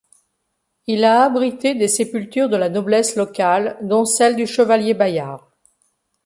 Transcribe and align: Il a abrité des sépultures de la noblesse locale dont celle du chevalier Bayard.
Il 0.87 1.03
a 1.03 1.25
abrité 1.25 1.75
des 1.75 1.87
sépultures 1.87 2.49
de 2.49 2.57
la 2.57 2.69
noblesse 2.69 3.15
locale 3.17 3.77
dont 3.83 4.03
celle 4.03 4.35
du 4.35 4.47
chevalier 4.47 4.95
Bayard. 4.95 5.41